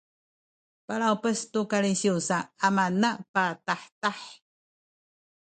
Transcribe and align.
palawpes 0.85 1.39
tu 1.51 1.61
kalisiw 1.71 2.17
sa 2.27 2.37
amana 2.67 3.09
patahtah 3.33 4.19